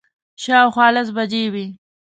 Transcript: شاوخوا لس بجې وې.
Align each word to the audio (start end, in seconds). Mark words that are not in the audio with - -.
شاوخوا 0.43 0.87
لس 0.95 1.07
بجې 1.15 1.43
وې. 1.53 1.65